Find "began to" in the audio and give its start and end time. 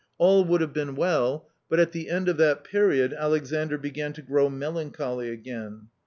3.77-4.23